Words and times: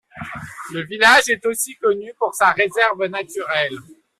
Le 0.73 0.81
village 0.81 1.29
est 1.29 1.45
aussi 1.45 1.75
connu 1.75 2.11
pour 2.17 2.33
sa 2.33 2.49
réserve 2.53 3.05
naturelle. 3.05 3.77